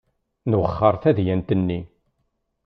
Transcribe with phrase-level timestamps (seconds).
[0.49, 1.79] Nwexxer tadyant-nni.